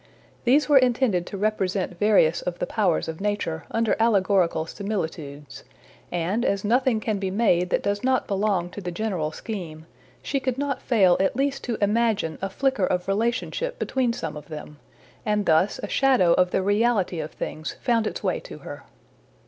These 0.45 0.67
were 0.67 0.79
intended 0.79 1.27
to 1.27 1.37
represent 1.37 1.99
various 1.99 2.41
of 2.41 2.57
the 2.57 2.65
powers 2.65 3.07
of 3.07 3.21
Nature 3.21 3.65
under 3.69 3.95
allegorical 3.99 4.65
similitudes, 4.65 5.63
and 6.11 6.43
as 6.43 6.65
nothing 6.65 6.99
can 6.99 7.19
be 7.19 7.29
made 7.29 7.69
that 7.69 7.83
does 7.83 8.03
not 8.03 8.25
belong 8.25 8.71
to 8.71 8.81
the 8.81 8.91
general 8.91 9.31
scheme, 9.31 9.85
she 10.23 10.39
could 10.39 10.57
not 10.57 10.81
fail 10.81 11.17
at 11.19 11.35
least 11.35 11.63
to 11.65 11.77
imagine 11.81 12.39
a 12.41 12.49
flicker 12.49 12.87
of 12.87 13.07
relationship 13.07 13.77
between 13.77 14.11
some 14.11 14.35
of 14.35 14.47
them, 14.47 14.79
and 15.23 15.45
thus 15.45 15.77
a 15.83 15.87
shadow 15.87 16.33
of 16.33 16.49
the 16.49 16.63
reality 16.63 17.19
of 17.19 17.29
things 17.33 17.73
found 17.79 18.07
its 18.07 18.23
way 18.23 18.39
to 18.39 18.57
her. 18.57 18.83